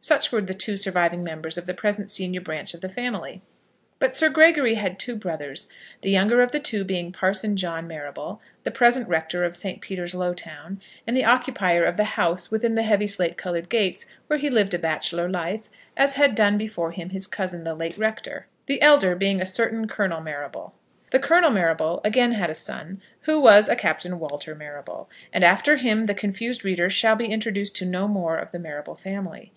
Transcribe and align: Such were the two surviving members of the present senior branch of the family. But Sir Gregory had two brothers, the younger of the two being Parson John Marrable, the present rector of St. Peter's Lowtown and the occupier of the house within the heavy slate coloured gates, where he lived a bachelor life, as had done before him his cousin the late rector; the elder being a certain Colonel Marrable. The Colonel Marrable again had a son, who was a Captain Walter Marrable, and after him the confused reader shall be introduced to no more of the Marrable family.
Such 0.00 0.32
were 0.32 0.40
the 0.40 0.54
two 0.54 0.74
surviving 0.74 1.22
members 1.22 1.58
of 1.58 1.66
the 1.66 1.74
present 1.74 2.10
senior 2.10 2.40
branch 2.40 2.72
of 2.72 2.80
the 2.80 2.88
family. 2.88 3.42
But 3.98 4.16
Sir 4.16 4.30
Gregory 4.30 4.76
had 4.76 4.98
two 4.98 5.16
brothers, 5.16 5.68
the 6.00 6.10
younger 6.10 6.40
of 6.40 6.50
the 6.50 6.60
two 6.60 6.82
being 6.82 7.12
Parson 7.12 7.58
John 7.58 7.86
Marrable, 7.86 8.40
the 8.62 8.70
present 8.70 9.06
rector 9.06 9.44
of 9.44 9.54
St. 9.54 9.82
Peter's 9.82 10.14
Lowtown 10.14 10.80
and 11.06 11.14
the 11.14 11.26
occupier 11.26 11.84
of 11.84 11.98
the 11.98 12.14
house 12.16 12.50
within 12.50 12.74
the 12.74 12.84
heavy 12.84 13.06
slate 13.06 13.36
coloured 13.36 13.68
gates, 13.68 14.06
where 14.28 14.38
he 14.38 14.48
lived 14.48 14.72
a 14.72 14.78
bachelor 14.78 15.28
life, 15.28 15.68
as 15.94 16.14
had 16.14 16.34
done 16.34 16.56
before 16.56 16.92
him 16.92 17.10
his 17.10 17.26
cousin 17.26 17.64
the 17.64 17.74
late 17.74 17.98
rector; 17.98 18.46
the 18.64 18.80
elder 18.80 19.14
being 19.14 19.42
a 19.42 19.44
certain 19.44 19.86
Colonel 19.86 20.22
Marrable. 20.22 20.74
The 21.10 21.18
Colonel 21.20 21.50
Marrable 21.50 22.00
again 22.02 22.32
had 22.32 22.48
a 22.48 22.54
son, 22.54 23.02
who 23.24 23.38
was 23.38 23.68
a 23.68 23.76
Captain 23.76 24.18
Walter 24.18 24.54
Marrable, 24.54 25.10
and 25.34 25.44
after 25.44 25.76
him 25.76 26.04
the 26.04 26.14
confused 26.14 26.64
reader 26.64 26.88
shall 26.88 27.14
be 27.14 27.26
introduced 27.26 27.76
to 27.76 27.84
no 27.84 28.08
more 28.08 28.38
of 28.38 28.52
the 28.52 28.58
Marrable 28.58 28.96
family. 28.96 29.52